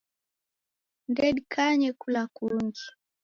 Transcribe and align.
Ndedikanye 1.11 1.89
kula 1.99 2.23
kungi. 2.35 2.85